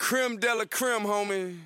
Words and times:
Creme 0.00 0.38
de 0.38 0.54
la 0.54 0.64
creme, 0.64 1.04
homie. 1.04 1.56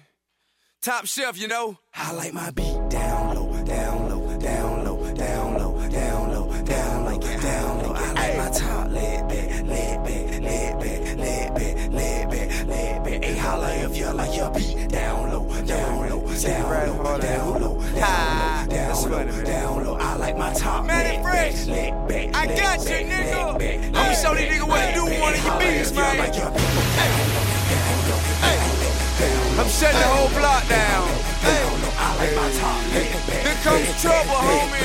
Top 0.83 1.07
chef, 1.07 1.39
you 1.39 1.47
know. 1.47 1.79
I 1.95 2.13
like 2.13 2.35
my 2.35 2.51
beat 2.51 2.77
down 2.91 3.35
low, 3.37 3.65
down 3.65 4.09
low, 4.11 4.39
down 4.39 4.85
low, 4.85 5.15
down 5.15 5.55
low, 5.55 5.89
down 5.89 6.31
low, 6.33 6.63
down 6.65 7.05
low, 7.05 7.19
down 7.21 7.83
low. 7.83 7.95
I 7.95 8.13
like 8.13 8.37
my 8.37 8.51
top 8.51 8.91
laid 8.91 9.29
back, 9.29 9.63
laid 9.63 10.03
back, 10.03 10.41
laid 10.43 10.79
back, 10.81 11.17
laid 11.17 11.55
back, 11.55 11.91
laid 11.91 12.29
back, 12.29 12.67
laid 12.67 13.05
back. 13.05 13.25
Hey, 13.25 13.37
holla 13.37 13.73
if 13.73 13.97
you 13.97 14.11
like 14.13 14.37
your 14.37 14.51
beat 14.51 14.89
down 14.89 15.33
low, 15.33 15.49
down 15.63 16.11
low, 16.11 16.27
down 16.35 16.81
low, 16.81 17.15
down 17.15 17.63
low, 17.63 17.87
down 18.67 19.11
low, 19.11 19.45
down 19.45 19.85
low. 19.85 19.95
I 19.95 20.17
like 20.17 20.37
my 20.37 20.53
top 20.55 20.87
laid 20.89 21.23
Fresh. 21.23 21.67
back, 21.67 22.09
laid 22.09 22.33
back. 22.33 22.37
I 22.37 22.47
got 22.47 22.81
you, 22.81 23.07
nigga. 23.07 23.95
I'ma 23.95 24.13
show 24.13 24.35
these 24.35 24.51
niggas 24.51 24.69
what 24.69 24.89
to 24.89 24.95
do 24.95 25.05
with 25.05 25.21
one 25.21 25.35
of 25.35 25.45
your 25.45 25.59
beats, 25.61 25.93
man. 25.93 26.64
Down 29.81 29.95
low. 29.95 29.99
I'm 29.99 29.99
shutting 29.99 29.99
the 29.99 30.07
whole 30.07 30.31
block 30.39 30.63
down. 30.69 31.09
I 31.95 32.15
like 32.19 32.35
my 32.37 32.47
top. 32.59 32.79
Here 32.95 33.59
comes 33.63 33.91
trouble, 34.03 34.39
homie. 34.39 34.79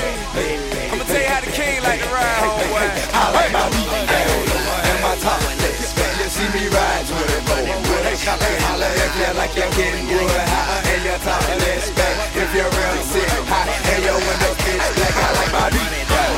I'ma 0.90 1.04
tell 1.04 1.20
you 1.20 1.30
how 1.30 1.40
the 1.40 1.50
king 1.52 1.82
like 1.82 2.00
to 2.02 2.10
ride, 2.10 2.42
homeboy. 2.42 2.90
I 3.14 3.30
like 3.30 3.52
my 3.54 3.70
beat 3.70 3.86
and 3.86 4.98
my 5.02 5.14
top. 5.22 5.38
You 5.40 6.28
see 6.30 6.48
me 6.54 6.66
ride 6.70 7.06
with 7.06 7.34
it, 7.34 7.42
boy. 7.46 7.66
With 7.70 8.10
a 8.10 8.16
shot, 8.18 8.38
they 8.38 8.54
holler 8.66 8.90
if 8.90 9.14
you 9.14 9.30
like 9.38 9.54
you're 9.54 9.70
getting 9.78 10.06
good 10.10 10.26
hot. 10.26 10.82
And 10.86 11.02
your 11.06 11.18
top 11.22 11.42
lit 11.46 11.86
back 11.94 12.34
if 12.34 12.50
you're 12.54 12.70
real 12.70 13.02
sick 13.06 13.30
hot. 13.46 13.66
And 13.66 14.02
your 14.02 14.18
window 14.18 14.54
pitch 14.58 14.86
black. 14.96 15.14
I 15.14 15.28
like 15.38 15.52
my 15.54 15.66
beat 15.70 16.06
down 16.10 16.34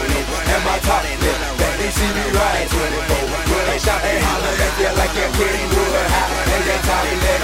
and 0.53 0.63
my 0.65 0.79
top. 0.85 1.05
You 1.09 1.91
see 1.91 2.11
me 2.15 2.25
ride 2.37 2.69
with 2.69 3.01
it, 3.01 3.05
boy. 3.09 3.25
With 3.53 3.75
a 3.75 3.77
shot, 3.81 4.01
they 4.03 4.17
holler 4.23 4.55
if 4.55 4.75
you 4.81 4.93
like 4.97 5.15
you're 5.17 5.35
getting 5.41 5.69
good 5.73 6.09
hot. 6.15 6.29
And 6.53 6.65
your 6.69 6.81
top 6.85 7.05
lit 7.05 7.42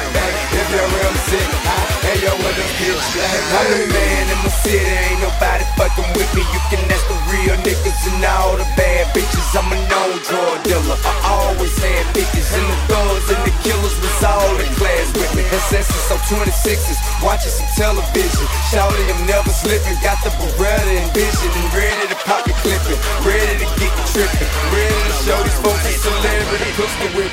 real 7.44 7.56
niggas 7.62 8.00
and 8.10 8.24
all 8.24 8.56
the 8.56 8.66
bad 8.74 9.06
bitches. 9.14 9.46
I'm 9.54 9.70
a 9.70 9.78
known 9.86 10.18
drug 10.26 10.58
dealer. 10.64 10.98
I 11.06 11.14
always 11.30 11.74
had 11.78 12.04
bitches 12.14 12.50
and 12.54 12.66
the 12.66 12.78
thugs 12.90 13.28
and 13.30 13.42
the 13.46 13.54
killers 13.62 13.96
was 14.02 14.18
all 14.24 14.54
in 14.58 14.70
class 14.74 15.06
with 15.14 15.32
me. 15.36 15.42
Ancestors 15.46 16.10
on 16.10 16.18
26s, 16.26 16.98
watching 17.22 17.54
some 17.54 17.70
television. 17.78 18.46
Shouting, 18.70 19.08
I'm 19.14 19.26
never 19.26 19.50
slipping. 19.50 19.98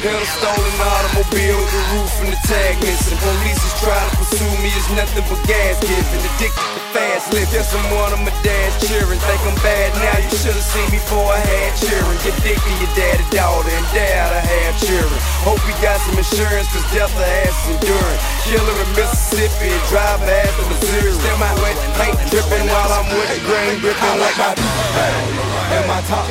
With 0.06 0.14
pedal 0.14 0.30
stolen 0.38 0.78
automobile 0.86 1.58
with 1.58 1.74
the 1.74 1.84
roof 1.98 2.14
and 2.22 2.30
the 2.30 2.38
tag 2.46 2.78
missing. 2.78 3.18
Police 3.18 3.58
is 3.58 3.74
trying 3.82 4.06
to 4.06 4.16
pursue 4.22 4.54
me, 4.62 4.70
it's 4.70 4.86
nothing 4.94 5.26
but 5.26 5.42
gas 5.50 5.82
giving. 5.82 6.22
Addicted 6.22 6.54
to 6.54 6.82
fast 6.94 7.34
live. 7.34 7.50
Yes, 7.50 7.74
I'm 7.74 7.90
one 7.90 8.14
of 8.14 8.22
my 8.22 8.30
dad's 8.46 8.78
cheering. 8.86 9.18
Think 9.18 9.42
I'm 9.50 9.58
bad 9.66 9.98
now, 9.98 10.14
you 10.22 10.30
should've 10.30 10.62
seen 10.62 10.86
me 10.94 11.02
before 11.02 11.26
I 11.34 11.42
had 11.42 11.74
cheering. 11.82 12.22
Get 12.22 12.38
dick 12.46 12.62
and 12.62 12.78
your 12.86 12.94
daddy 12.94 13.26
daughter 13.34 13.66
and 13.66 13.88
dad 13.98 14.30
I 14.30 14.46
had 14.46 14.78
cheering. 14.78 15.10
Hope 15.42 15.66
he 15.66 15.74
got 15.82 15.98
some 16.06 16.22
insurance, 16.22 16.70
cause 16.70 16.86
death 16.94 17.10
I 17.18 17.26
has 17.42 17.58
enduring. 17.66 18.22
Killer 18.46 18.78
in 18.78 18.90
Mississippi 18.94 19.74
and 19.74 19.86
drive 19.90 20.22
ass 20.22 20.54
to 20.54 20.64
Missouri. 20.70 21.18
Still 21.18 21.38
my 21.42 21.50
wet 21.66 21.74
paint 21.98 22.14
dripping 22.30 22.70
while 22.70 22.94
I'm 22.94 23.10
with 23.10 23.26
the 23.34 23.42
grain 23.50 23.82
gripping 23.82 24.18
like 24.22 24.38
my 24.38 24.54
and 24.54 25.86
my 25.90 25.98
top. 26.06 26.30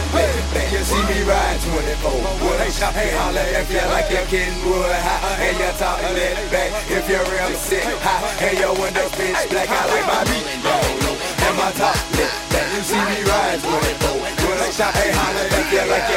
You 0.70 0.78
see 0.86 1.02
me 1.10 1.26
ride 1.26 1.58
24 1.58 2.53
with 2.64 2.76
a 2.76 2.80
shot. 2.80 2.94
Hey, 2.94 3.10
holla 3.16 3.40
if 3.40 3.70
you 3.70 3.80
like 3.92 4.10
your 4.10 4.24
getting 4.26 4.56
wood 4.64 4.88
hot. 5.04 5.38
And 5.40 5.56
your 5.58 5.72
top 5.76 6.00
lit 6.12 6.36
back 6.50 6.70
if 6.90 7.08
you're 7.08 7.24
real 7.28 7.52
sick 7.56 7.84
hot. 8.00 8.24
And 8.40 8.58
your 8.58 8.72
window 8.74 9.08
pitch 9.16 9.36
black. 9.50 9.68
I 9.68 9.84
like 9.90 10.06
my 10.06 10.24
beat 10.24 10.46
low. 10.64 11.16
And 11.44 11.54
my 11.58 11.70
top 11.76 11.96
lit 12.16 12.32
back. 12.52 12.66
You 12.74 12.82
see 12.82 12.96
me 12.96 13.22
rise 13.28 13.62
ride 13.64 13.92
24 14.00 14.20
with 14.20 14.64
a 14.64 14.70
shot. 14.72 14.94
Hey, 14.94 15.12
holla 15.12 15.44
if 15.44 15.72
you 15.72 15.84
like 15.90 16.08
your 16.08 16.13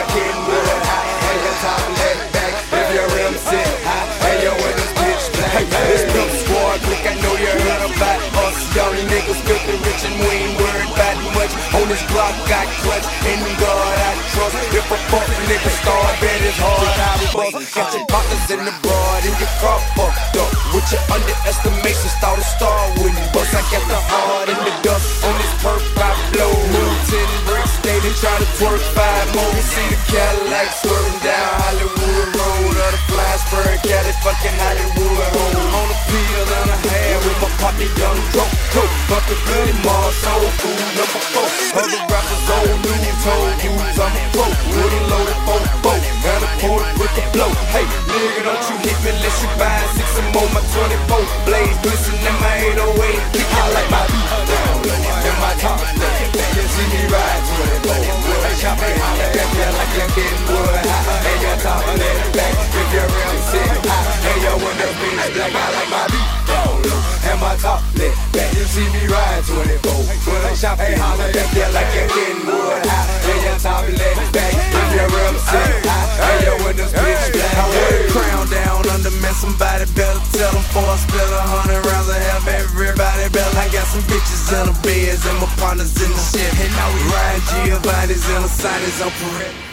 Got 17.47 17.95
your 17.95 18.03
partners 18.11 18.43
in 18.51 18.59
the 18.59 18.75
broad 18.83 19.23
and 19.23 19.37
your 19.39 19.53
car 19.63 19.79
fucked 19.95 20.35
up. 20.35 20.51
With 20.75 20.83
your 20.91 20.99
underestimation, 21.07 22.11
start 22.19 22.35
a 22.35 22.43
star 22.43 22.75
when 22.99 23.15
you 23.15 23.23
bust. 23.31 23.55
I 23.55 23.63
got 23.71 23.87
the 23.87 23.95
hard 23.95 24.51
in 24.51 24.59
the 24.67 24.73
dust. 24.83 25.07
On 25.23 25.31
this 25.39 25.55
perk, 25.63 25.79
I 25.95 26.11
blow. 26.35 26.51
Move 26.51 26.99
10 27.07 27.47
bricks, 27.47 27.71
stay 27.79 27.95
to 28.03 28.11
try 28.19 28.35
to 28.35 28.47
twerk 28.59 28.83
five 28.91 29.31
more. 29.31 29.47
You 29.55 29.63
see 29.63 29.87
the 29.87 29.99
Cadillac 30.11 30.75
swerving 30.75 31.19
down 31.23 31.47
Hollywood 31.63 32.35
Road. 32.35 32.75
Or 32.83 32.91
the 32.91 33.01
fly 33.07 33.31
spurring 33.39 33.79
Cali, 33.79 34.13
fucking 34.27 34.57
Hollywood 34.59 35.31
Road. 35.31 35.71
On 35.71 35.87
a 35.87 35.97
pill 36.03 36.51
and 36.51 36.67
a 36.67 36.77
half 36.83 37.19
with 37.23 37.39
my 37.47 37.49
partner 37.63 37.87
Young 37.95 38.19
Joe. 38.35 38.51
Coke, 38.75 39.23
the 39.23 39.35
bloody 39.47 39.75
Mars, 39.87 40.19
soul 40.19 40.51
food 40.59 40.83
number 40.99 41.21
four. 41.31 41.47
Other 41.79 42.01
rappers 42.11 42.47
old 42.59 42.75
new 42.83 43.15
told 43.23 43.55
dudes 43.63 43.99
I'm 44.03 44.11
a 44.19 44.23
pro. 44.35 44.47
Woody 44.51 44.99
loaded 45.07 45.39
four 45.47 45.86
Hey, 47.71 47.85
nigga, 48.11 48.41
don't 48.43 48.63
you 48.69 48.75
hit 48.83 48.97
me 49.03 49.11
unless 49.15 49.37
you 49.43 49.49
buy 49.59 49.79
six 49.95 50.09
and 50.19 50.29
more. 50.33 50.47
My 50.51 50.61
24 50.61 51.23
blaze 51.45 51.77
glisten 51.83 52.17
in 52.19 52.35
my 52.41 52.75
808. 52.75 53.35
Kick 53.35 53.47
I 53.47 53.63
like 53.75 53.89
my 53.91 54.03
beat 54.11 54.27
down 54.47 54.77
and 55.27 55.37
my 55.39 55.53
top 55.61 55.79
low. 55.79 56.15
You 56.57 56.65
see 56.67 56.87
me 56.91 57.01
ride 57.11 57.43
24. 57.87 57.93
With 58.27 58.47
a 58.47 58.51
chop 58.59 58.79
and 58.81 58.99
holla 58.99 59.27
back 59.31 59.49
here 59.55 59.71
like 59.77 59.91
you're 59.95 60.11
getting 60.17 60.43
wood 60.49 60.85
hot. 60.87 61.05
And 61.23 61.39
your 61.43 61.57
top 61.63 61.83
let 61.85 62.17
back 62.35 62.53
if 62.57 62.87
you're 62.93 63.09
real 63.11 63.37
sick 63.47 63.71
hot. 63.85 64.05
And 64.27 64.39
your 64.43 64.57
window 64.57 64.91
bitch 64.99 65.27
black. 65.35 65.53
I 65.53 65.67
like 65.77 65.89
my 65.91 66.03
beat 66.11 66.29
down 66.47 66.87
and 67.27 67.39
my 67.41 67.55
top 67.57 67.81
lit 67.95 68.15
back. 68.31 68.49
You 68.55 68.65
see 68.65 68.87
me 68.91 69.03
ride 69.07 69.43
24. 69.43 69.91
With 70.27 70.47
a 70.47 70.53
chop 70.55 70.79
and 70.79 70.99
holla 70.99 71.27
back 71.31 71.49
here 71.51 71.69
like 71.75 71.91
you're 71.95 72.07
getting 72.07 72.45
wood 72.47 72.83
hot. 72.87 73.05
And 73.27 73.41
your 73.43 73.57
top 73.59 73.83
let 73.87 74.17
back 74.31 74.53
if 74.55 74.87
you're 74.95 75.09
real 75.11 75.35
sick 75.39 75.85
hot. 75.85 76.07
And 76.17 76.39
your 76.45 76.57
some 83.87 84.03
bitches 84.03 84.51
in 84.59 84.67
the 84.67 84.75
beds 84.83 85.25
and 85.25 85.39
my 85.39 85.47
partners 85.57 85.95
in 86.01 86.11
the 86.11 86.19
shit. 86.19 86.53
And 86.59 86.71
now 86.75 86.89
we 86.93 87.01
ride 87.13 87.41
Giovanni's 87.47 88.27
and 88.29 88.43
the 88.43 88.49
signers 88.49 89.01
on 89.01 89.11
parade. 89.11 89.57